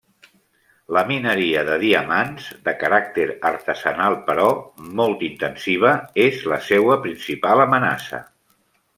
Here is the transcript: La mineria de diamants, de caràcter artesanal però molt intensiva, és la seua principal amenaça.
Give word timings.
La 0.95 1.01
mineria 1.09 1.59
de 1.65 1.73
diamants, 1.83 2.47
de 2.69 2.73
caràcter 2.83 3.27
artesanal 3.49 4.17
però 4.29 4.47
molt 5.01 5.21
intensiva, 5.27 5.91
és 6.27 6.41
la 6.53 6.59
seua 6.69 6.97
principal 7.05 7.63
amenaça. 7.67 8.23